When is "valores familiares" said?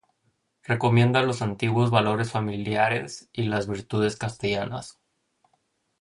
1.91-3.29